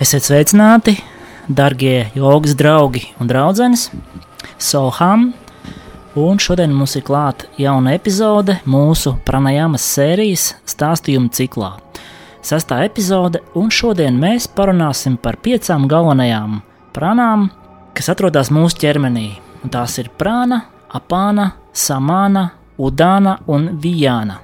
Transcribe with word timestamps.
Esiet 0.00 0.24
sveicināti, 0.24 0.94
darbie 1.44 2.06
jogas 2.16 2.54
draugi 2.56 3.02
un 3.20 3.28
draudzenes, 3.28 3.90
Soham! 4.56 5.26
Un 6.16 6.38
šodien 6.40 6.72
mums 6.72 6.94
ir 6.96 7.02
klāta 7.04 7.50
jauna 7.60 7.92
epizode 7.92 8.54
mūsu 8.64 9.10
pranajāmas 9.26 9.84
sērijas 9.84 10.46
stāstījumu 10.72 11.28
ciklā. 11.36 11.74
Sastā 12.40 12.78
epizode, 12.86 13.42
un 13.52 13.68
šodien 13.68 14.16
mēs 14.16 14.46
parunāsim 14.48 15.18
par 15.20 15.36
piecām 15.44 15.84
galvenajām 15.90 16.54
pranām, 16.96 17.50
kas 17.92 18.08
atrodas 18.08 18.48
mūsu 18.48 18.80
ķermenī. 18.80 19.26
Un 19.60 19.74
tās 19.74 19.98
ir 20.00 20.08
prāna, 20.16 20.62
apāna, 20.88 21.50
samāna, 21.76 22.46
udāna 22.80 23.36
un 23.52 23.74
vijāna. 23.84 24.38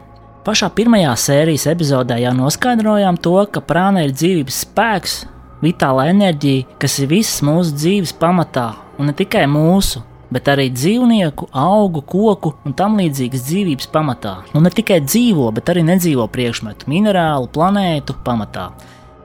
Pašā 0.44 0.68
pirmajā 0.76 1.16
sērijas 1.16 1.64
epizodē 1.72 2.20
jau 2.26 2.34
noskaidrojām 2.42 3.16
to, 3.24 3.38
ka 3.48 3.64
prāna 3.64 4.04
ir 4.04 4.12
dzīvības 4.12 4.60
spēks, 4.66 5.16
vitāla 5.62 6.08
enerģija, 6.12 6.66
kas 6.82 6.98
ir 7.00 7.10
visas 7.10 7.40
mūsu 7.46 7.74
dzīves 7.76 8.14
pamatā, 8.20 8.72
un 8.98 9.10
ne 9.10 9.14
tikai 9.16 9.44
mūsu, 9.50 10.02
bet 10.32 10.48
arī 10.50 10.66
dzīvnieku, 10.74 11.48
augu, 11.54 12.02
koku 12.02 12.54
un 12.66 12.74
tam 12.76 12.98
līdzīgas 13.00 13.46
dzīvības 13.46 13.90
pamatā. 13.94 14.34
Un 14.56 14.66
ne 14.66 14.72
tikai 14.74 15.00
dzīvo, 15.04 15.48
bet 15.54 15.70
arī 15.72 15.84
nedzīvo 15.86 16.26
priekšmetu, 16.32 16.90
minerālu, 16.90 17.50
planētu 17.54 18.18
pamatā. 18.26 18.70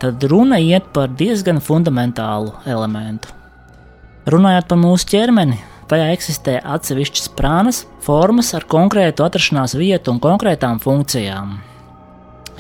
Tad 0.02 0.23
runa 0.30 0.58
iet 0.62 0.88
par 0.94 1.12
diezgan 1.13 1.62
fundamentālu 1.62 2.55
elementu. 2.66 3.34
Runājot 4.30 4.70
par 4.70 4.80
mūsu 4.81 5.09
ķermeni, 5.09 5.58
tajā 5.89 6.11
eksistē 6.13 6.59
atsevišķas 6.61 7.31
prānas 7.38 7.84
formas 8.05 8.53
ar 8.58 8.66
konkrētu 8.70 9.25
atrašanās 9.25 9.75
vietu 9.77 10.13
un 10.13 10.22
konkrētām 10.22 10.80
funkcijām. 10.81 11.59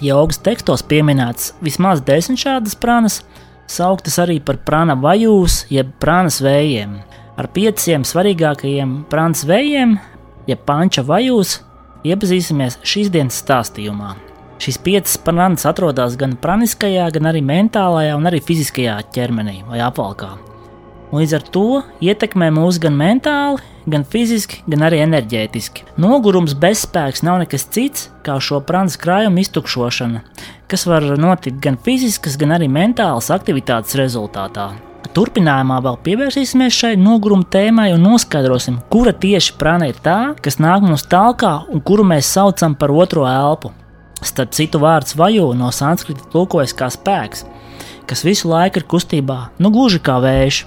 Jogas 0.01 0.41
tekstos 0.41 0.81
pieminēts 0.89 1.51
vismaz 1.61 2.01
desmit 2.01 2.41
šādas 2.41 2.73
prānas, 2.81 3.19
sauktas 3.69 4.17
arī 4.21 4.39
par 4.43 4.59
prāna 4.65 4.95
vajūs, 4.99 5.65
jeb 5.73 5.91
prānas 6.01 6.41
vējiem. 6.43 6.99
Ar 7.39 7.47
pieciem 7.53 8.05
svarīgākajiem 8.05 9.01
prānas 9.11 9.45
vējiem, 9.47 9.95
jeb 10.49 10.61
panča 10.67 11.03
vajūs, 11.07 11.57
iepazīsimies 12.07 12.79
šīs 12.85 13.09
dienas 13.13 13.39
stāstījumā. 13.43 14.15
Šīs 14.61 14.77
piecas 14.83 15.17
prānas 15.25 15.65
atrodas 15.65 16.17
gan 16.21 16.35
praniskajā, 16.37 17.07
gan 17.15 17.31
arī 17.31 17.41
mentālajā 17.41 18.13
un 18.17 18.29
arī 18.29 18.43
fiziskajā 18.45 18.99
ķermenī 19.15 19.63
vai 19.69 19.81
apvalkā. 19.81 20.35
Līdz 21.11 21.33
ar 21.39 21.45
to 21.55 21.65
ietekmē 22.05 22.51
mūs 22.53 22.77
gan 22.79 22.93
mentāli, 22.99 23.63
gan 23.89 24.05
fiziski, 24.07 24.61
gan 24.69 24.85
arī 24.87 25.01
enerģētiski. 25.05 25.87
Nogurums 26.01 26.53
bezspēks 26.57 27.23
nav 27.25 27.41
nekas 27.41 27.67
cits 27.73 28.09
kā 28.25 28.37
šo 28.43 28.61
prānas 28.65 28.99
krājumu 29.01 29.41
iztukšošana, 29.41 30.21
kas 30.71 30.85
var 30.89 31.05
notikt 31.17 31.61
gan 31.63 31.79
fiziskas, 31.81 32.37
gan 32.37 32.55
arī 32.57 32.69
mentālas 32.71 33.31
aktivitātes 33.33 33.97
rezultātā. 33.99 34.71
Turpinājumā 35.11 35.81
vēl 35.83 35.97
pievērsīsimies 36.05 36.75
šai 36.77 36.91
noguruma 36.95 37.43
tēmai 37.51 37.89
un 37.91 38.05
noskaidrosim, 38.05 38.77
kura 38.93 39.11
tieši 39.11 39.57
prāna 39.59 39.89
ir 39.91 39.97
tā, 39.99 40.33
kas 40.39 40.59
nāk 40.63 40.85
mums 40.85 41.03
tālāk 41.11 41.43
un 41.73 41.83
kuru 41.83 42.05
mēs 42.07 42.29
saucam 42.31 42.77
par 42.79 42.93
otro 42.95 43.25
elpu. 43.27 43.73
Starp 44.21 44.53
citu, 44.55 44.79
vārds 44.79 45.17
vaju 45.17 45.49
no 45.57 45.71
sanskrita 45.73 46.29
tulkojas 46.31 46.75
kā 46.77 46.87
spēks, 46.93 47.43
kas 48.07 48.23
visu 48.23 48.47
laiku 48.51 48.79
ir 48.79 48.87
kustībā, 48.87 49.39
nu 49.59 49.73
gluži 49.73 49.99
kā 49.99 50.19
vējš. 50.23 50.63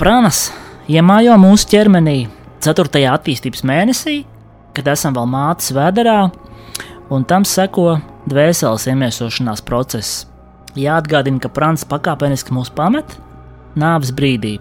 Prānas 0.00 0.48
iemājo 0.90 1.34
mūsu 1.38 1.68
ķermenī 1.70 2.16
4. 2.62 3.02
attīstības 3.12 3.64
mēnesī, 3.66 4.22
kad 4.74 4.88
esam 4.90 5.14
vēl 5.16 5.28
mātes 5.30 5.72
vēderā, 5.74 6.30
un 7.12 7.26
tam 7.28 7.46
seko 7.46 7.98
dvēseles 8.30 8.88
iemiesošanās 8.90 9.62
process. 9.66 10.24
Jāatgādina, 10.78 11.42
ka 11.42 11.50
prāns 11.52 11.84
pakāpeniski 11.84 12.54
mūs 12.56 12.72
pamet 12.74 13.18
nāves 13.78 14.12
brīdī. 14.14 14.56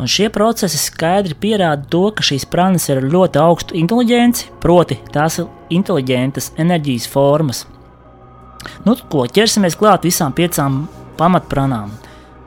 Un 0.00 0.10
šie 0.10 0.26
procesi 0.32 0.78
skaidri 0.80 1.36
pierāda 1.38 1.86
to, 1.90 2.08
ka 2.16 2.24
šīs 2.26 2.48
prānas 2.50 2.88
ir 2.90 3.04
ļoti 3.06 3.38
augstu 3.38 3.76
inteligenci, 3.78 4.48
proti, 4.62 4.98
tās 5.14 5.38
ir 5.38 5.50
inteliģentas 5.76 6.54
enerģijas 6.58 7.06
formas. 7.12 7.62
Nu, 8.86 8.96
ko 9.10 9.26
ķersimies 9.30 9.76
klāt 9.78 10.08
visām 10.08 10.34
piecām 10.34 10.86
pamatprānām. 11.20 11.92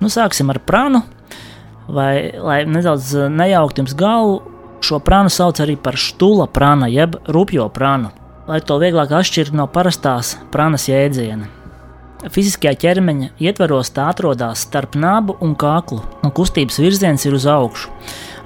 Nu, 0.02 0.10
sāksim 0.12 0.52
ar 0.52 0.60
prānu, 0.66 1.06
vai, 1.88 2.32
lai 2.38 2.62
nedaudz 2.68 3.14
eh, 3.16 3.30
nejauktu 3.30 3.84
jums 3.84 3.96
galvu, 3.98 4.40
šo 4.84 5.00
prānu 5.04 5.32
sauc 5.34 5.60
arī 5.64 5.78
par 5.80 5.98
stula 6.00 6.48
prāna, 6.48 6.90
jeb 6.92 7.18
rupjo 7.28 7.68
prānu, 7.74 8.12
lai 8.48 8.60
to 8.62 8.78
vieglāk 8.82 9.14
atšķirtu 9.20 9.58
no 9.58 9.68
parastās 9.72 10.36
prānas 10.54 10.88
jēdziena. 10.90 11.54
Fiziskajā 12.34 12.74
ķermeņa 12.82 13.28
ietvaros 13.46 13.92
tā 13.94 14.08
atrodas 14.10 14.64
starp 14.66 14.96
nabu 14.98 15.36
un 15.44 15.54
kaklu, 15.56 16.02
un 16.26 16.34
kustības 16.34 16.80
virziens 16.82 17.26
ir 17.28 17.36
uz 17.38 17.46
augšu. 17.46 17.92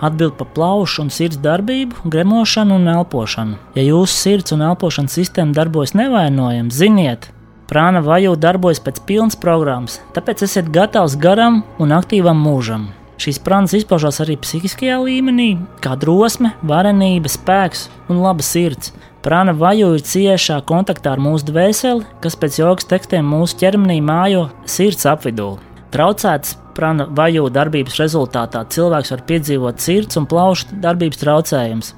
Atbild 0.03 0.35
par 0.35 0.49
plaušu 0.55 1.05
un 1.05 1.11
sirds 1.13 1.39
darbību, 1.39 2.03
gremošanu 2.11 2.75
un 2.81 2.89
elpošanu. 2.97 3.59
Ja 3.77 3.85
jūsu 3.85 4.17
sirds 4.17 4.55
un 4.55 4.65
elpošanas 4.67 5.15
sistēma 5.15 5.55
darbojas 5.55 5.93
nevainojami, 5.95 6.73
ziniet, 6.73 7.29
prāna 7.71 8.01
vajūta 8.03 8.43
darbojas 8.49 8.81
pēc 8.83 9.03
pilnas 9.07 9.39
programmas, 9.39 10.01
tāpēc 10.17 10.43
esiet 10.49 10.73
gatavs 10.73 11.15
garam 11.21 11.61
un 11.79 11.95
aktīvam 11.95 12.41
mūžam. 12.43 12.89
Šīs 13.21 13.37
prānas 13.45 13.75
izpaužās 13.77 14.17
arī 14.23 14.33
psihiskajā 14.41 14.95
līmenī, 15.03 15.51
kā 15.83 15.93
drosme, 15.99 16.55
varenība, 16.65 17.29
spēks 17.29 17.83
un 18.09 18.21
laba 18.23 18.41
sirds. 18.41 18.95
Prāna 19.21 19.53
vaju 19.53 19.91
ir 19.93 20.01
ciešā 20.01 20.57
kontaktā 20.65 21.11
ar 21.13 21.21
mūsu 21.21 21.45
dvēseli, 21.51 22.07
kas 22.23 22.37
pēc 22.41 22.57
jogas 22.63 22.89
tekstiem 22.89 23.27
mūsu 23.29 23.59
ķermenī 23.61 23.99
mājo 24.01 24.47
sirds 24.65 25.05
apvidū. 25.11 25.51
Traucēts 25.93 26.55
prāna 26.73 27.05
vaju 27.19 27.51
darbības 27.53 27.99
rezultātā 28.01 28.63
cilvēks 28.73 29.13
var 29.13 29.23
piedzīvot 29.29 29.85
sirds 29.85 30.17
un 30.17 30.25
plaušu 30.31 30.81
darbības 30.81 31.21
traucējumus. 31.21 31.93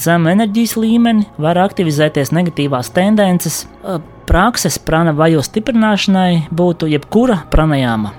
Zem 0.00 0.26
enerģijas 0.32 0.74
līmeni 0.80 1.28
var 1.38 1.60
aktivizēties 1.68 2.34
negatīvās 2.34 2.90
tendences. 2.98 3.62
Prakses 4.26 4.82
prāna 4.82 5.14
vaju 5.14 5.46
stiprināšanai 5.46 6.48
būtu 6.50 6.90
jebkura 6.96 7.44
pranajāma 7.54 8.16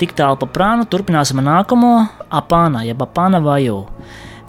Tik 0.00 0.14
tālu 0.16 0.38
pa 0.40 0.46
prānu 0.48 0.86
turpināsim 0.88 1.42
nākamo 1.44 1.90
apāna, 2.32 2.86
jeb 2.88 3.02
apāna 3.04 3.36
vaju. 3.44 3.82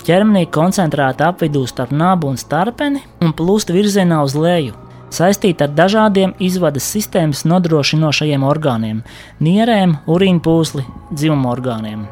Ķermenī 0.08 0.46
koncentrēta 0.48 1.28
apvidū 1.28 1.66
starp 1.68 1.92
nabu 1.92 2.30
un 2.32 2.38
starpeni 2.40 3.02
un 3.20 3.34
plūst 3.36 3.74
virzienā 3.76 4.22
uz 4.24 4.32
leju, 4.40 4.78
saistīta 5.12 5.68
ar 5.68 5.74
dažādiem 5.76 6.38
izvadas 6.40 6.88
sistēmas 6.96 7.44
nodrošinošajiem 7.52 8.46
orgāniem- 8.48 9.02
nierēm, 9.48 9.98
urīnpūsli, 10.08 10.86
dzimuma 11.12 11.52
orgāniem. 11.52 12.08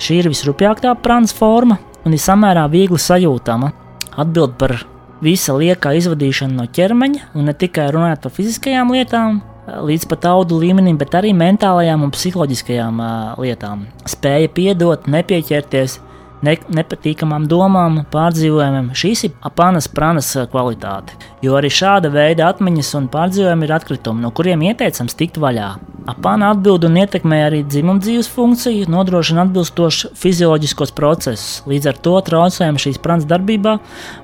Šī 0.00 0.18
ir 0.18 0.30
visrupjākā 0.32 0.96
prānas 0.98 1.32
forma 1.32 1.78
un 2.04 2.12
ir 2.12 2.18
samērā 2.18 2.66
viegli 2.68 2.98
sajūtama. 2.98 3.72
Atbild 4.18 4.58
par 4.58 4.74
visa 5.22 5.52
liekā 5.52 5.94
izvadīšanu 6.00 6.52
no 6.52 6.66
ķermeņa, 6.66 7.20
un 7.34 7.44
ne 7.44 7.54
tikai 7.54 7.92
runājot 7.92 8.22
par 8.22 8.32
fiziskajām 8.32 8.90
lietām, 8.90 9.42
līdz 9.86 10.06
pat 10.10 10.28
audu 10.30 10.60
līmenim, 10.60 10.98
bet 11.00 11.14
arī 11.18 11.32
mentālajām 11.36 12.06
un 12.06 12.14
psiholoģiskajām 12.14 13.02
lietām. 13.40 13.86
Spēja 14.08 14.50
piedot, 14.54 15.10
nepieķerties 15.10 16.00
ne, 16.46 16.56
nepatīkamām 16.80 17.46
domām, 17.50 18.00
pārdzīvojumiem. 18.12 18.90
Šīs 18.96 19.26
ir 19.28 19.36
apānas 19.46 19.88
prānas 19.92 20.32
kvalitāte, 20.52 21.16
jo 21.44 21.56
arī 21.58 21.70
šāda 21.72 22.10
veida 22.12 22.48
atmiņas 22.50 22.94
un 22.98 23.08
pārdzīvojumi 23.12 23.66
ir 23.66 23.74
atkritumi, 23.76 24.24
no 24.24 24.32
kuriem 24.36 24.64
ieteicams 24.70 25.16
tikt 25.18 25.40
vaļā. 25.42 25.72
Apāna 26.10 26.54
atbild 26.54 26.86
un 26.88 26.96
ietekmē 27.02 27.42
arī 27.44 27.60
dzimumdzīves 27.68 28.30
funkciju, 28.32 28.88
nodrošina 28.90 29.44
atbilstošus 29.44 30.16
fizioloģiskos 30.18 30.94
procesus. 30.96 31.60
Līdz 31.70 31.90
ar 31.92 32.00
to 32.06 32.16
traucējumi 32.30 32.82
šīs 32.86 32.98
prānas 33.04 33.28
darbībā 33.30 33.76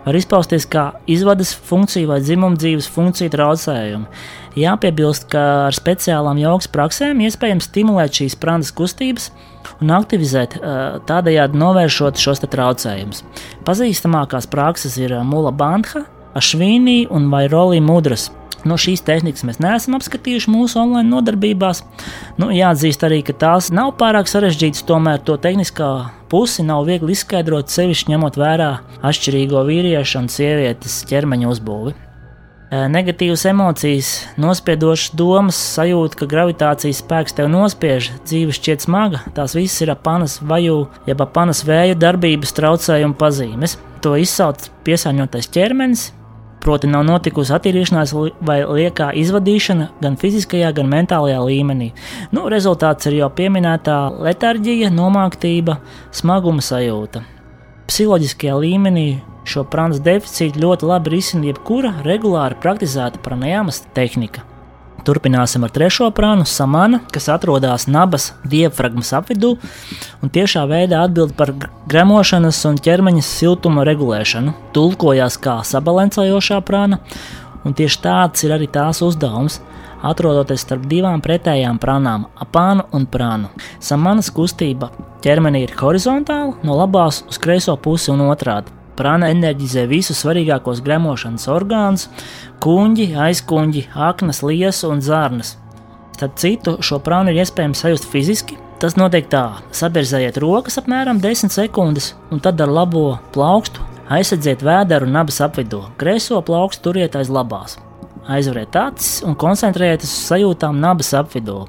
var 0.07 0.19
izpausties 0.19 0.67
kā 0.73 0.89
izvadas 1.11 1.53
funkciju 1.69 2.11
vai 2.15 2.23
dzimumdzīves 2.25 2.89
funkciju 2.97 3.35
traucējumi. 3.37 4.09
Jāpiebilst, 4.57 5.27
ka 5.29 5.43
ar 5.67 5.77
speciālām 5.77 6.39
jogas 6.41 6.71
praksēm 6.73 7.21
iespējams 7.27 7.67
stimulēt 7.69 8.23
šīs 8.23 8.39
prānas 8.41 8.73
kustības 8.73 9.29
un 9.85 9.93
aktivizēt, 9.93 10.57
tādējādi 11.09 11.61
novēršot 11.61 12.17
šos 12.23 12.41
traucējumus. 12.47 13.21
Pazīstamākās 13.69 14.49
prakses 14.49 14.97
ir 14.97 15.13
Mula 15.29 15.53
Bandha, 15.53 16.07
Ašvīnī 16.37 17.03
un 17.13 17.29
Vairolī 17.33 17.83
Mudras. 17.85 18.31
No 18.67 18.79
šīs 18.81 19.05
tehnikas 19.07 19.45
mēs 19.47 19.61
neesam 19.63 19.99
apskatījuši 19.99 20.51
mūsu 20.51 20.81
online 20.81 21.07
nodarbībās. 21.11 21.85
Nu, 22.41 22.49
jāatzīst 22.51 23.05
arī, 23.07 23.21
ka 23.29 23.37
tās 23.37 23.69
nav 23.75 23.93
pārāk 24.01 24.27
sarežģītas, 24.31 24.87
tomēr 24.89 25.21
to 25.23 25.37
tehniskā 25.37 25.91
pusi 26.33 26.65
nav 26.67 26.89
viegli 26.89 27.15
izskaidrot, 27.15 27.71
sevišķi 27.71 28.17
ņemot 28.17 28.41
vērā 28.41 28.73
atšķirīgo 29.07 29.63
vīriešu 29.69 30.25
un 30.25 30.33
sievietes 30.33 30.99
ķermeņa 31.13 31.53
uzbūvi. 31.53 31.95
Negatīvas 32.67 33.45
emocijas, 33.47 34.09
nospiedošas 34.43 35.13
domas, 35.15 35.59
sajūta, 35.77 36.19
ka 36.19 36.27
gravitācijas 36.27 36.99
spēks 36.99 37.37
tev 37.39 37.47
nospiež, 37.53 38.09
dzīve 38.27 38.57
šķiet 38.57 38.83
smaga, 38.89 39.21
tās 39.37 39.55
visas 39.55 39.85
ir 39.85 39.93
apanas 39.95 40.41
vaju, 40.43 40.89
jeb 41.07 41.23
apanas 41.23 41.63
vēju 41.69 41.95
darbības 42.03 42.57
traucējuma 42.59 43.15
pazīmes. 43.21 43.77
To 44.03 44.17
izsauc 44.19 44.67
piesārņotais 44.87 45.51
ķermenis, 45.55 46.09
Proti, 46.67 46.89
nav 46.91 47.05
notikusi 47.07 47.53
attīrīšanās 47.55 48.11
vai 48.43 48.57
liekā 48.65 49.13
izvadīšana 49.21 49.85
gan 50.03 50.17
fiziskajā, 50.19 50.73
gan 50.75 50.89
mentālajā 50.91 51.39
līmenī. 51.47 51.93
Nu, 52.35 52.49
rezultāts 52.51 53.07
ir 53.07 53.21
jau 53.21 53.29
pieminētā 53.31 54.01
letarģija, 54.27 54.91
nomāktība, 54.91 55.77
smaguma 56.11 56.65
sajūta. 56.67 57.23
Psiholoģiskajā 57.87 58.59
līmenī 58.65 59.07
šo 59.49 59.65
prānas 59.71 60.03
deficītu 60.05 60.61
ļoti 60.63 60.91
labi 60.91 61.17
risina 61.17 61.51
jebkura 61.51 61.95
regulāri 62.07 62.59
praktizēta 62.63 63.23
pranajāmas 63.25 63.85
tehnika. 63.97 64.45
Turpināsim 65.07 65.63
ar 65.63 65.71
trešo 65.71 66.09
prānu, 66.11 66.43
samana, 66.51 66.99
kas 67.15 67.29
atrodas 67.31 67.85
nabas 67.87 68.33
diafragmas 68.43 69.13
apvidū 69.15 69.53
un 70.19 70.33
tiešā 70.35 70.65
veidā 70.67 71.05
atbild 71.07 71.37
par 71.39 71.53
gremošanas 71.87 72.59
un 72.67 72.81
ķermeņa 72.83 73.23
siltuma 73.23 73.85
regulēšanu. 73.87 74.55
Tulkojās 74.75 75.39
kā 75.39 75.61
sabalansējošā 75.69 76.59
prāna, 76.67 76.99
un 77.63 77.77
tieši 77.79 78.03
tāds 78.03 78.47
ir 78.49 78.57
arī 78.57 78.67
tās 78.67 79.03
uzdevums. 79.07 79.61
Atrodoties 80.07 80.61
starp 80.67 80.85
divām 80.91 81.23
pretējām 81.25 81.79
prānām, 81.83 82.27
apānu 82.43 82.85
un 82.95 83.07
prānu. 83.11 83.49
Samanas 83.83 84.29
kustība 84.35 84.91
ķermenī 85.25 85.65
ir 85.65 85.77
horizontāla, 85.79 86.59
no 86.67 86.77
labās 86.83 87.23
uz 87.31 87.39
kreiso 87.43 87.79
pusi 87.79 88.13
un 88.13 88.27
otrādi. 88.27 88.76
Prana 88.97 89.29
enerģizē 89.35 89.85
visus 89.91 90.23
svarīgākos 90.25 90.81
gremošanas 90.85 91.47
orgānus- 91.53 92.09
kuģi, 92.65 93.13
aizkuģi, 93.27 93.87
aknas, 93.95 94.43
liesu 94.43 94.91
un 94.91 95.01
zārnas. 95.01 95.57
Starp 96.17 96.37
citu, 96.37 96.79
šo 96.81 96.99
prānu 96.99 97.29
ir 97.29 97.45
iespējams 97.45 97.83
sajust 97.85 98.09
fiziski. 98.09 98.57
Tas 98.79 98.97
notiek 98.97 99.29
tā, 99.29 99.61
sabirzējiet 99.73 100.37
rokas 100.41 100.79
apmēram 100.81 101.21
10 101.21 101.53
sekundes, 101.53 102.15
un 102.31 102.41
tad 102.41 102.61
ar 102.61 102.69
labo 102.69 103.19
plaukstu 103.33 103.81
aizsedziet 104.09 104.63
vēderu 104.63 105.09
un 105.09 105.17
abas 105.17 105.41
apvidū. 105.41 105.83
Kreiso 105.99 106.41
plaukstu 106.43 106.83
turiet 106.89 107.17
aiz 107.17 107.29
labās. 107.29 107.77
Aizveriet 108.29 108.77
acis 108.77 109.23
un 109.27 109.37
koncentrējieties 109.39 110.11
uz 110.11 110.27
sajūtām 110.31 110.81
nabas 110.81 111.13
apvidū. 111.15 111.67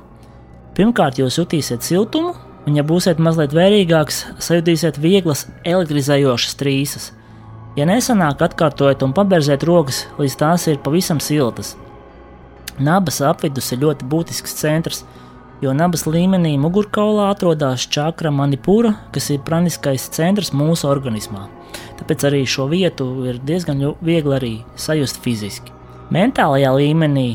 Pirmkārt, 0.78 1.20
jūs 1.22 1.40
jutīsiet 1.42 1.86
siltumu, 1.86 2.36
un, 2.68 2.76
ja 2.78 2.84
būsiet 2.86 3.22
mazliet 3.24 3.56
vērīgāks, 3.58 4.24
sajutīsiet 4.44 5.00
vieglas 5.02 5.48
elektrizējošas 5.66 6.58
trīsas. 6.60 7.12
Ja 7.78 7.86
nesanāk, 7.86 8.40
atkārtojiet 8.42 9.04
un 9.06 9.12
pabērziet 9.14 9.62
rokas, 9.68 10.08
līdz 10.18 10.36
tās 10.40 10.64
ir 10.66 10.80
pavisam 10.82 11.20
siltas. 11.22 11.76
Nabas 12.82 13.20
apvidus 13.22 13.70
ir 13.70 13.84
ļoti 13.84 14.08
būtisks 14.10 14.56
centrs, 14.58 15.04
jo 15.62 15.76
nabas 15.78 16.08
līmenī 16.10 16.56
mugurkaulā 16.58 17.28
atrodas 17.36 17.86
čakra 17.94 18.32
manipūra, 18.34 18.96
kas 19.14 19.30
ir 19.30 19.44
praniskais 19.46 20.08
centrs 20.18 20.50
mūsu 20.58 20.90
organismā. 20.90 21.46
Tāpēc 22.00 22.26
arī 22.32 22.42
šo 22.50 22.66
vietu 22.74 23.12
ir 23.30 23.38
diezgan 23.46 23.86
viegli 24.02 24.36
arī 24.40 24.52
sajust 24.74 25.22
fiziski. 25.22 25.70
Mentālajā 26.10 26.74
līmenī 26.74 27.28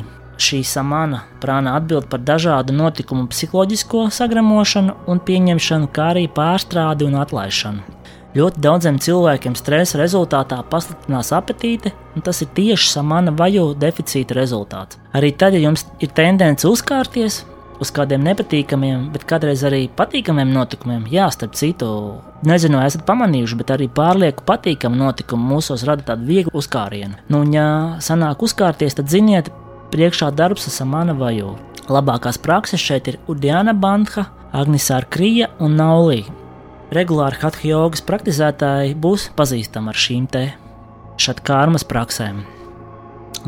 šī 0.42 0.64
samana 0.66 1.22
prāna 1.38 1.76
atbild 1.78 2.10
par 2.10 2.18
dažādu 2.26 2.74
notikumu 2.74 3.28
psiholoģisko 3.30 4.08
sagramošanu 4.10 4.98
un 5.06 5.22
pieņemšanu, 5.22 5.90
kā 5.94 6.10
arī 6.16 6.26
pārstrādi 6.26 7.06
un 7.06 7.20
atlaišanu. 7.22 8.02
Ļoti 8.32 8.62
daudziem 8.64 8.96
cilvēkiem 9.02 9.52
stresa 9.58 9.98
rezultātā 10.00 10.62
pasliktinās 10.72 11.34
apetīte, 11.36 11.92
un 12.16 12.24
tas 12.24 12.40
ir 12.40 12.48
tieši 12.56 12.88
samana 12.94 13.34
vaju 13.36 13.74
deficīta 13.76 14.36
rezultāts. 14.38 14.96
Arī 15.12 15.34
tad, 15.36 15.52
ja 15.52 15.60
jums 15.60 15.84
ir 16.00 16.14
tendence 16.16 16.64
uzkārties 16.68 17.42
uz 17.82 17.92
kādiem 17.92 18.24
nepatīkamiem, 18.24 19.10
bet 19.12 19.26
kādreiz 19.28 19.66
arī 19.68 19.82
patīkamiem 19.98 20.52
notikumiem, 20.54 21.04
jā, 21.12 21.28
starp 21.34 21.58
citu, 21.58 21.90
nezinu, 22.48 22.80
vai 22.80 22.88
esat 22.88 23.04
pamanījuši, 23.08 23.58
bet 23.60 23.74
arī 23.76 23.90
pārlieku 23.92 24.46
patīkamu 24.48 24.96
notikumu 25.02 25.56
mūsos 25.56 25.84
rada 25.88 26.06
tādu 26.12 26.28
vieglu 26.30 26.56
uzkārienu. 26.56 27.20
Nu, 27.28 27.42
un, 27.44 27.52
ja 27.52 27.66
sanāk 28.00 28.44
uzkārties, 28.46 28.96
tad 28.96 29.12
ziniet, 29.12 29.52
priekšā 29.92 30.30
darbs 30.32 30.70
ar 30.70 30.78
samana 30.80 31.16
vaju. 31.18 31.58
Labākās 31.92 32.38
prakses 32.40 32.80
šeit 32.80 33.12
ir 33.12 33.20
Udiana 33.28 33.74
Bandha, 33.76 34.30
Agnisāra 34.56 35.08
Krija 35.10 35.50
un 35.60 35.76
Naulija 35.76 36.41
regulāri 36.92 37.38
hatha 37.40 37.64
jogas 37.64 38.02
praktizētāji 38.04 38.96
būs 39.00 39.30
pazīstami 39.36 39.92
ar 39.92 39.98
šīm 39.98 40.26
te 40.32 40.44
šatkārmas 41.22 41.86
praksēm. 41.88 42.42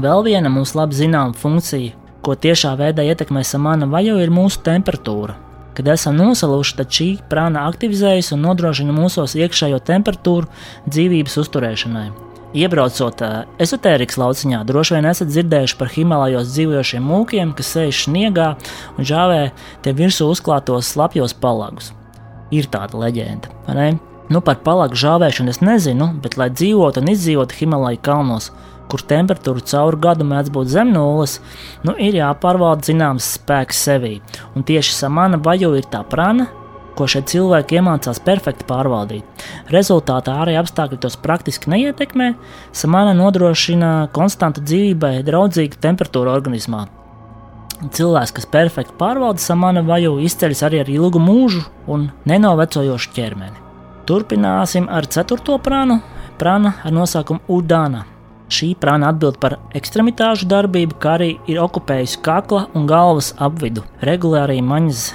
Vēl 0.01 0.25
viena 0.27 0.51
mums 0.51 0.75
labi 0.75 0.97
zināma 0.99 1.37
funkcija, 1.39 1.95
ko 2.25 2.35
tiešā 2.35 2.75
veidā 2.81 3.05
ietekmē 3.05 3.45
samana 3.45 3.87
vajo, 3.91 4.17
ir 4.23 4.33
mūsu 4.33 4.63
temperatūra. 4.67 5.37
Kad 5.75 5.89
esam 5.91 6.17
nosaluši, 6.17 6.77
tad 6.79 6.93
šī 6.95 7.09
prāna 7.31 7.65
aktivizējas 7.69 8.33
un 8.37 8.45
nodrošina 8.47 8.95
mūsos 8.95 9.35
iekšējo 9.39 9.81
temperatūru 9.87 10.49
dzīvības 10.87 11.37
uzturēšanai. 11.43 12.07
Iebraucot 12.55 13.25
ezotērikas 13.59 14.21
lauciņā, 14.21 14.61
droši 14.69 14.95
vien 14.95 15.11
esat 15.11 15.33
dzirdējuši 15.33 15.77
par 15.81 15.91
Himalajos 15.91 16.53
dzīvojošiem 16.55 17.11
mūkiem, 17.11 17.51
kas 17.59 17.75
sēž 17.75 18.05
sniegā 18.07 18.53
un 18.95 19.11
žāvē 19.11 19.43
tie 19.83 19.97
virsū 19.99 20.31
uzklātos 20.31 20.95
slapjos 20.95 21.35
palagus 21.43 21.91
ir 22.55 22.71
tāda 22.73 23.01
leģenda. 23.05 23.53
Nu, 24.33 24.41
par 24.41 24.63
palagu 24.65 24.97
žāvēšanu 24.97 25.53
es 25.53 25.61
nezinu, 25.61 26.09
bet, 26.25 26.39
lai 26.41 26.49
dzīvotu 26.49 27.03
un 27.03 27.11
izdzīvotu 27.13 27.59
Himalaju 27.59 28.01
kalnos, 28.07 28.49
kur 28.89 29.05
temperatūra 29.05 29.65
cauri 29.69 30.01
gadu 30.01 30.25
mēdz 30.29 30.53
būt 30.55 30.73
zem 30.73 30.93
nulles, 30.95 31.39
nu, 31.85 31.93
ir 32.01 32.17
jāpārvalda 32.17 32.89
zināms 32.89 33.35
spēks 33.37 33.85
sevī. 33.89 34.15
Un 34.57 34.65
tieši 34.65 34.97
samana 34.97 35.41
vaju 35.45 35.75
ir 35.77 35.89
tā 35.93 36.01
prana, 36.09 36.49
ko 36.95 37.09
šie 37.11 37.25
cilvēki 37.27 37.81
iemācās 37.81 38.23
perfekti 38.25 38.67
pārvaldīt. 38.69 39.47
Rezultātā 39.75 40.39
ārēji 40.45 40.61
apstākļi 40.63 41.01
tos 41.03 41.19
praktiski 41.21 41.73
neietekmē, 41.75 42.35
samana 42.73 43.17
nodrošina 43.19 43.95
konstantu 44.15 44.65
dzīvībai 44.65 45.19
draudzīgu 45.27 45.81
temperatūru 45.85 46.33
organismā. 46.33 46.87
Cilvēks, 47.83 48.33
kas 48.37 48.47
perfekti 48.49 48.95
pārvalda 48.99 49.43
samana 49.43 49.83
vaju, 49.85 50.17
izceļas 50.23 50.63
arī 50.69 50.81
ar 50.85 50.91
ilgu 50.93 51.21
mūžu 51.21 51.65
un 51.91 52.09
nenovecojošu 52.31 53.13
ķermeni. 53.17 53.61
Turpināsim 54.09 54.87
ar 54.93 55.09
ceturto 55.11 55.57
prānu, 55.59 55.99
prāna 56.39 56.75
ar 56.85 56.95
nosaukumu 56.95 57.43
Udana. 57.49 58.05
Šī 58.55 58.75
prāna 58.79 59.09
atbild 59.11 59.41
par 59.43 59.57
ekstremitāšu 59.75 60.47
darbību, 60.51 60.99
kā 61.01 61.17
arī 61.19 61.31
ir 61.51 61.63
okupējusi 61.65 62.21
kakla 62.25 62.67
un 62.77 62.85
galvas 62.87 63.33
apvidu, 63.43 63.83
regulē 64.05 64.45
arī 64.45 64.61
maņas 64.63 65.09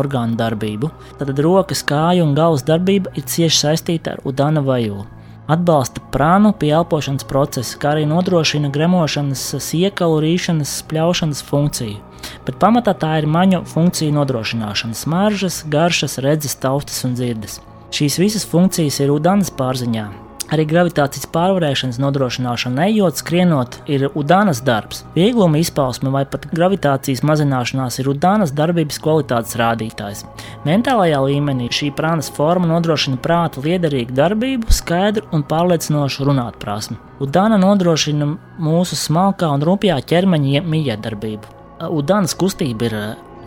orgānu 0.00 0.38
darbību. 0.38 0.90
Tad 1.18 1.34
rokas, 1.42 1.84
kāju 1.86 2.24
un 2.24 2.32
galvas 2.38 2.64
darbība 2.66 3.12
ir 3.18 3.26
cieši 3.26 3.62
saistīta 3.66 4.16
ar 4.16 4.24
Udana 4.26 4.62
vaju 4.64 5.04
atbalsta 5.46 6.02
prānu 6.12 6.52
pie 6.58 6.72
elpošanas 6.76 7.26
procesa, 7.28 7.78
kā 7.78 7.94
arī 7.94 8.06
nodrošina 8.10 8.70
gremošanas, 8.74 9.44
siekalu, 9.62 10.20
rīšanas, 10.24 10.80
spļaušanas 10.82 11.42
funkciju. 11.46 12.02
Bet 12.46 12.58
pamatā 12.62 12.96
tā 12.98 13.12
ir 13.20 13.30
maņu 13.30 13.62
funkciju 13.70 14.14
nodrošināšana, 14.16 14.98
smaržas, 14.98 15.62
garšas, 15.70 16.18
redzes, 16.24 16.58
taustas 16.58 17.04
un 17.06 17.14
dzirdes. 17.18 17.60
Šīs 17.94 18.18
visas 18.18 18.46
funkcijas 18.48 18.98
ir 19.00 19.12
ūdens 19.14 19.52
pārziņā, 19.54 20.06
Arī 20.54 20.62
gravitācijas 20.70 21.26
pārvarēšanas 21.34 21.96
nodrošināšana, 21.98 22.84
ejot, 22.92 23.18
skrienot, 23.18 23.80
ir 23.90 24.04
udānas 24.14 24.60
darbs. 24.62 25.02
Viegluma 25.16 25.58
izpausme 25.58 26.12
vai 26.14 26.22
pat 26.30 26.46
gravitācijas 26.52 27.24
mazināšanās 27.26 27.98
ir 27.98 28.12
udānas 28.12 28.54
darbības 28.54 29.00
kvalitātes 29.02 29.58
rādītājs. 29.58 30.22
Mentālajā 30.68 31.18
līmenī 31.26 31.66
šī 31.74 31.90
prānas 31.98 32.30
forma 32.30 32.70
nodrošina 32.70 33.18
prāta 33.22 33.64
liederīgu 33.64 34.14
darbību, 34.14 34.70
skaidru 34.70 35.26
un 35.34 35.42
pārliecinošu 35.50 36.30
runāt 36.30 36.62
prasmi. 36.62 37.00
Udāna 37.18 37.58
nodrošina 37.58 38.30
mūsu 38.62 38.94
smalkā 39.02 39.50
un 39.50 39.66
rupjā 39.66 39.98
ķermeņa 39.98 40.62
miedarbību. 40.62 41.54
Udānas 41.90 42.38
kustība 42.38 42.86
ir 42.86 42.98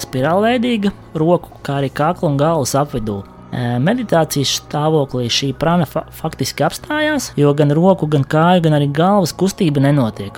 spirālveidīga, 0.03 0.91
roku, 1.15 1.55
kā 1.63 1.79
arī 1.79 1.93
kakla 1.95 2.33
un 2.33 2.39
galvas 2.39 2.75
apvidū. 2.75 3.21
Meditācijas 3.51 4.59
stāvoklī 4.59 5.25
šī 5.33 5.53
prana 5.57 5.87
fa 5.89 6.03
faktiski 6.13 6.67
apstājās, 6.67 7.31
jo 7.39 7.53
gan 7.57 7.73
roku, 7.73 8.05
gan 8.05 8.21
kāju, 8.21 8.67
gan 8.67 8.77
arī 8.77 8.91
galvas 8.93 9.33
kustība 9.33 9.81
nenotiek. 9.81 10.37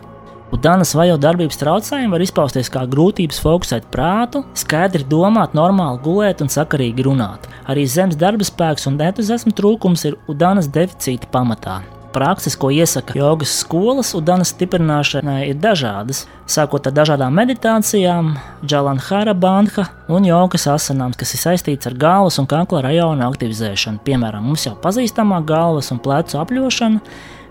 Udanas 0.52 0.92
vajo 0.96 1.16
darbības 1.20 1.60
traucējumi 1.62 2.12
var 2.12 2.24
izpausties 2.26 2.72
kā 2.72 2.84
grūtības 2.92 3.40
fokusēt 3.40 3.88
prātu, 3.94 4.44
skaidri 4.60 5.08
domāt, 5.08 5.56
normāli 5.56 6.04
gulēt 6.04 6.44
un 6.44 6.52
sakarīgi 6.52 7.08
runāt. 7.08 7.48
Arī 7.72 7.88
zemes 7.88 8.20
darba 8.20 8.48
spēks 8.48 8.90
un 8.92 9.00
entuziasma 9.00 9.56
trūkums 9.56 10.04
ir 10.10 10.20
Udanas 10.32 10.68
deficīta 10.68 11.32
pamatā. 11.32 11.80
Prakses, 12.12 12.58
ko 12.60 12.68
iesaka 12.72 13.16
jogas 13.16 13.54
skolas, 13.62 14.10
udanas 14.18 14.50
stiprināšanai 14.52 15.46
ir 15.48 15.60
dažādas, 15.64 16.26
sākot 16.44 16.90
ar 16.90 16.96
dažādām 16.98 17.38
meditācijām, 17.40 18.34
džalanhara 18.68 19.32
bandha 19.32 19.86
un 20.12 20.28
jogas 20.28 20.68
asanām, 20.68 21.14
kas 21.16 21.32
ir 21.38 21.42
saistīts 21.46 21.88
ar 21.88 21.96
galvas 21.96 22.40
un 22.42 22.50
kakla 22.52 22.82
rajona 22.84 23.30
aktivizēšanu. 23.32 24.04
Piemēram, 24.04 24.44
mums 24.44 24.68
jau 24.68 24.74
pazīstamā 24.84 25.40
galvas 25.48 25.94
un 25.96 26.02
plecu 26.04 26.42
apļošana, 26.42 27.00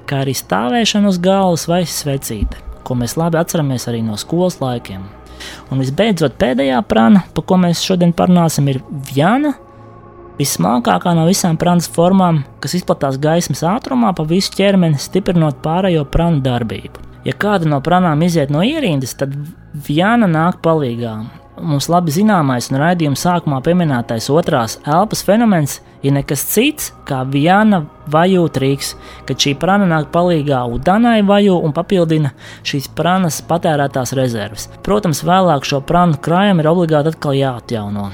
kā 0.04 0.20
arī 0.26 0.36
stāvēšana 0.36 1.08
uz 1.08 1.22
galvas 1.24 1.64
vai 1.70 1.80
svecīte, 1.88 2.60
ko 2.84 2.98
mēs 3.00 3.16
labi 3.16 3.40
atceramies 3.40 3.88
arī 3.88 4.04
no 4.04 4.20
skolas 4.20 4.60
laikiem. 4.60 5.08
Un 5.72 5.80
visbeidzot, 5.80 6.36
pēdējā 6.36 6.82
prana, 6.84 7.24
par 7.32 7.48
ko 7.48 7.56
mēs 7.64 7.80
šodien 7.80 8.12
parunāsim, 8.12 8.68
ir 8.68 8.82
Vjana 9.08 9.54
Vismākākā 10.40 11.12
no 11.12 11.26
visām 11.28 11.58
prānas 11.60 11.90
formām, 11.92 12.38
kas 12.64 12.72
izplatās 12.78 13.18
gaismas 13.20 13.60
ātrumā 13.66 14.14
pa 14.16 14.24
visu 14.24 14.54
ķermeni, 14.56 14.96
stiprinot 14.96 15.58
pārējo 15.60 16.06
prānu 16.08 16.40
darbību. 16.46 17.02
Ja 17.26 17.34
kāda 17.36 17.68
no 17.68 17.82
pranām 17.84 18.22
iziet 18.24 18.52
no 18.52 18.62
ierindas, 18.64 19.12
tad 19.20 19.34
Vjana 19.86 20.24
nāk 20.30 20.62
palīgā. 20.64 21.12
Mums 21.60 21.90
labi 21.92 22.14
zināmais 22.14 22.70
un 22.72 22.78
raidījuma 22.80 23.20
sākumā 23.20 23.58
pieminētais 23.66 24.30
otrās 24.32 24.78
elpas 24.88 25.20
fenomens 25.26 25.76
ir 26.00 26.14
nekas 26.16 26.46
cits 26.48 26.88
kā 27.04 27.20
Vjana 27.28 27.82
vaju 28.08 28.46
triks, 28.54 28.94
kad 29.28 29.36
šī 29.36 29.52
prana 29.60 29.84
nāk 29.90 30.08
palīgā 30.14 30.62
Udanai 30.72 31.20
vaju 31.28 31.58
un 31.60 31.76
papildina 31.76 32.32
šīs 32.64 32.88
pranas 32.96 33.42
patērētās 33.44 34.16
rezerves. 34.16 34.70
Protams, 34.86 35.20
vēlāk 35.20 35.68
šo 35.68 35.84
pranu 35.84 36.16
krājumu 36.16 36.64
ir 36.64 36.72
obligāti 36.72 37.12
atkal 37.12 37.36
jāatjauno. 37.36 38.08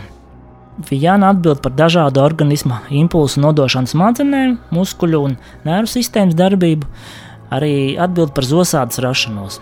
Vijana 0.76 1.30
atbild 1.32 1.62
par 1.64 1.72
dažādu 1.72 2.20
organisma 2.20 2.82
impulsu 2.92 3.40
nodošanu 3.40 3.88
smadzenēm, 3.88 4.58
muskuļu 4.76 5.22
un 5.24 5.38
nervu 5.64 5.88
sistēmas 5.88 6.36
darbību, 6.36 6.84
arī 7.56 7.96
atbild 7.96 8.34
par 8.36 8.44
zosādes 8.44 9.00
rašanos. 9.00 9.56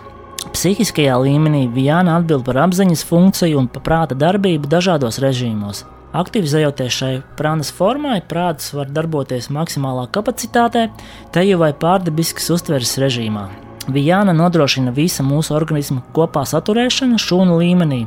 Psihiskajā 0.51 1.15
līmenī 1.23 1.65
Vijana 1.71 2.17
atbild 2.19 2.43
par 2.45 2.59
apziņas 2.67 3.05
funkciju 3.07 3.63
un 3.63 3.71
prāta 3.71 4.17
darbību 4.19 4.67
dažādos 4.69 5.21
režīmos. 5.23 5.85
Aktivizējoties 6.15 6.97
šai 6.99 7.13
prānas 7.39 7.71
formai, 7.75 8.19
prāts 8.23 8.73
var 8.75 8.91
darboties 8.91 9.49
maksimālā 9.51 10.09
kapacitātē, 10.15 10.89
teju 11.35 11.63
vai 11.63 11.71
pārdabiskas 11.75 12.51
uztveres 12.55 12.97
režīmā. 12.99 13.49
Vijana 13.87 14.33
nodrošina 14.33 14.89
visa 14.91 15.21
mūsu 15.23 15.53
organisma 15.53 16.01
kopā 16.13 16.41
saturēšanu 16.49 17.19
šūnu 17.21 17.59
līmenī, 17.59 17.99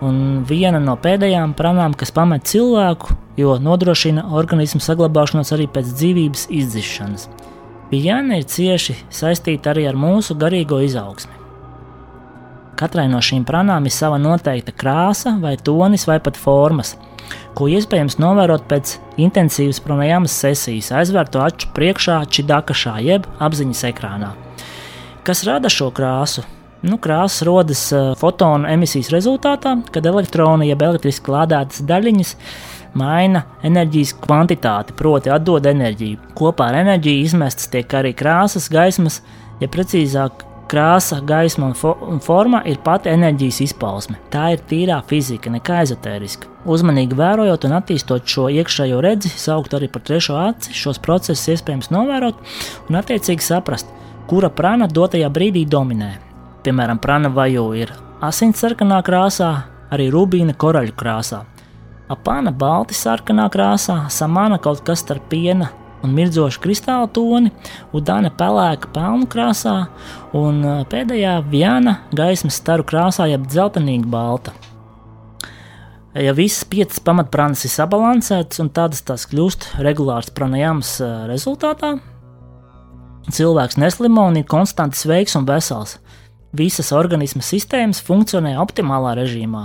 un 0.00 0.44
viena 0.48 0.80
no 0.80 0.94
pēdējām 0.96 1.52
pranām, 1.58 1.92
kas 1.92 2.14
pamet 2.16 2.46
cilvēku, 2.48 3.12
jo 3.36 3.58
nodrošina 3.60 4.30
organismu 4.32 4.80
saglabāšanos 4.80 5.52
arī 5.52 5.66
pēc 5.68 5.90
dzīvības 5.92 6.46
izdzišanas. 6.56 7.26
Vijana 7.90 8.40
ir 8.40 8.46
cieši 8.48 8.96
saistīta 9.12 9.74
arī 9.74 9.84
ar 9.90 9.98
mūsu 10.00 10.38
garīgo 10.40 10.80
izaugsmi. 10.86 11.36
Katrai 12.80 13.04
no 13.12 13.20
šīm 13.20 13.44
pranām 13.48 13.84
ir 13.88 13.92
sava 13.92 14.16
noteikta 14.20 14.72
krāsa, 14.72 15.34
vai 15.40 15.54
tonis, 15.56 16.08
vai 16.08 16.16
pat 16.20 16.40
formas, 16.40 16.94
ko 17.56 17.68
iespējams 17.72 18.16
novērot 18.24 18.64
pēc 18.72 18.96
intensīvas 19.20 19.84
pranajāmas 19.84 20.40
sesijas, 20.44 20.90
aizvērto 20.96 21.44
acu 21.44 21.72
priekšā, 21.76 22.22
čidakašā 22.32 22.98
jeb 23.04 23.28
apziņas 23.36 23.86
ekrānā. 23.92 24.32
Kas 25.26 25.40
rada 25.42 25.66
šo 25.66 25.88
krāsu? 25.90 26.44
Nu, 26.86 27.00
krāsas 27.02 27.42
rodas 27.42 27.80
uh, 27.90 28.12
fotonu 28.14 28.68
emisijas 28.70 29.08
rezultātā, 29.10 29.72
kad 29.90 30.06
elektroni 30.06 30.68
jeb 30.68 30.84
elektriski 30.86 31.32
lādētas 31.34 31.82
daļiņas 31.88 32.30
maina 32.94 33.42
enerģijas 33.66 34.12
kvantitāti, 34.22 34.94
proti, 34.94 35.32
atdod 35.34 35.66
enerģiju. 35.66 36.20
Kopā 36.38 36.68
ar 36.70 36.78
enerģiju 36.84 37.24
izmestas 37.24 37.66
tiek 37.72 37.96
arī 37.98 38.14
krāsas, 38.14 38.68
gaismas, 38.70 39.18
ja 39.58 39.66
precīzāk, 39.66 40.46
krāsa, 40.70 41.18
gaisma 41.26 41.72
un, 41.72 41.74
fo 41.74 41.96
un 42.06 42.22
forma 42.22 42.62
ir 42.70 42.78
pati 42.86 43.10
enerģijas 43.10 43.60
izpausme. 43.66 44.20
Tā 44.30 44.52
ir 44.54 44.62
tīrā 44.70 45.00
fizika, 45.10 45.50
nekā 45.50 45.82
ezotēriska. 45.88 46.54
Uzmanīgi 46.70 47.18
vērojot 47.18 47.66
un 47.66 47.76
attīstot 47.80 48.30
šo 48.30 48.46
iekšējo 48.60 49.02
redzi, 49.02 49.34
saukt 49.34 49.74
arī 49.74 49.90
par 49.90 50.06
trešo 50.06 50.38
aci, 50.38 50.70
šos 50.86 51.02
procesus 51.02 51.50
iespējams 51.56 51.90
novērot 51.90 52.38
un 52.86 53.02
attiecīgi 53.02 53.50
saprast, 53.50 53.90
kura 54.26 54.50
prana 54.50 54.88
dotajā 54.90 55.28
brīdī 55.30 55.62
dominē. 55.70 56.10
Piemēram, 56.66 56.98
prana 56.98 57.30
vaju 57.30 57.68
ir 57.78 57.92
asinsarkanā 58.26 58.98
krāsā, 59.06 59.50
arī 59.94 60.08
rubīna 60.10 60.54
koraļu 60.58 60.94
krāsā. 60.98 61.44
Apāna 62.10 62.52
balti 62.54 62.94
sarkanā 62.94 63.46
krāsā, 63.54 64.04
samāna 64.10 64.58
kaut 64.62 64.82
kas 64.86 65.02
starp 65.02 65.28
piena 65.30 65.70
un 66.04 66.12
mirdzošu 66.14 66.60
kristāla 66.62 67.08
toni, 67.10 67.50
udāna 67.96 68.30
pelēka 68.34 68.90
pelnu 68.94 69.26
krāsā, 69.30 69.76
un 70.36 70.62
pēdējā 70.90 71.38
viena 71.50 72.00
gaismas 72.14 72.58
staru 72.60 72.86
krāsā, 72.86 73.28
jeb 73.30 73.46
dzeltenīgi 73.50 74.10
balta. 74.10 74.54
Ja 76.16 76.32
visas 76.32 76.64
piecas 76.64 77.02
pamatprānas 77.04 77.66
ir 77.66 77.74
sabalansētas 77.74 78.62
un 78.62 78.70
tādas 78.72 79.02
tās 79.04 79.26
kļūst 79.28 79.74
regulārs 79.84 80.30
pranajāmas 80.34 80.94
rezultātā, 81.28 81.98
cilvēks 83.32 83.78
neslimo 83.80 84.26
un 84.30 84.38
ir 84.40 84.46
konstanti 84.48 84.98
sveiks 84.98 85.36
un 85.38 85.46
vesels. 85.48 85.96
Visas 86.56 86.92
organisma 86.94 87.42
sistēmas 87.44 88.00
funkcionē 88.04 88.54
optimālā 88.62 89.16
režīmā. 89.18 89.64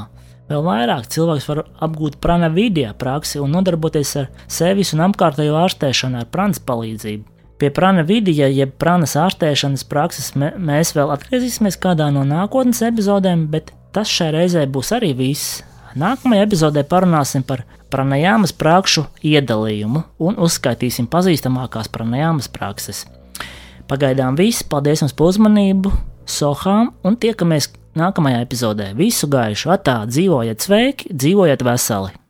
Vēl 0.51 0.63
vairāk 0.65 1.05
cilvēks 1.13 1.45
var 1.47 1.61
apgūt 1.85 2.17
prana 2.19 2.49
vidē 2.51 2.89
praksi 2.99 3.39
un 3.39 3.53
nodarboties 3.55 4.15
ar 4.19 4.31
sevis 4.51 4.91
un 4.95 5.05
apkārtējo 5.05 5.55
ārstēšanu 5.61 6.19
ar 6.19 6.27
pranas 6.33 6.59
palīdzību. 6.67 7.23
Pie 7.61 7.69
prana 7.69 8.01
vidija, 8.01 8.49
jeb 8.49 8.73
pranas 8.81 9.13
ārstēšanas 9.21 9.85
prakses, 9.87 10.31
mēs 10.35 10.95
vēl 10.97 11.13
atgriezīsimies 11.13 11.77
kādā 11.79 12.09
no 12.11 12.25
nākotnes 12.27 12.81
epizodēm, 12.87 13.45
bet 13.53 13.69
tas 13.93 14.09
šai 14.09 14.31
reizē 14.33 14.65
būs 14.65 14.91
arī 14.97 15.13
viss. 15.15 15.61
Nākamajā 15.95 16.47
epizodē 16.47 16.83
parunāsim 16.89 17.45
par 17.45 17.63
pranajāmas 17.93 18.55
prakšu 18.57 19.05
iedalījumu 19.21 20.03
un 20.25 20.41
uzskaitīsim 20.41 21.07
pazīstamākās 21.11 21.91
pranajāmas 21.93 22.49
prakses. 22.51 23.05
Pagaidām 23.91 24.37
viss, 24.39 24.63
paldies 24.63 25.01
jums 25.03 25.11
par 25.11 25.33
uzmanību, 25.33 25.91
sohām. 26.23 26.93
Un 27.03 27.17
tiekamies 27.19 27.67
nākamajā 27.99 28.39
epizodē. 28.45 28.93
Visu 28.95 29.27
gaišu, 29.27 29.73
atā, 29.75 29.97
dzīvojiet 30.07 30.63
sveiki, 30.63 31.11
dzīvojiet 31.11 31.67
veseli! 31.67 32.20